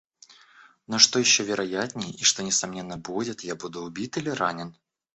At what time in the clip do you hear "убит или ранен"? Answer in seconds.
3.83-4.75